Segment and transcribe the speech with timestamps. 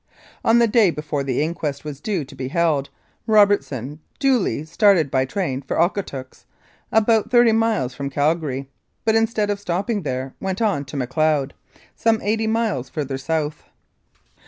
[0.43, 2.89] On the day before the inquest was due to be held,
[3.27, 6.45] Robertson duly started by train for Okotoks
[6.91, 8.67] (about thirty miles from Calgary),
[9.05, 11.53] but instead of stopping there went on to Macleod,
[11.93, 13.65] some eighty miles farther south.